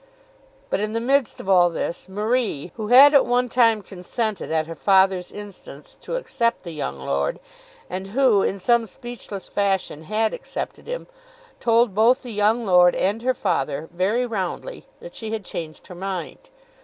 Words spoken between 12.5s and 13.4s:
lord and her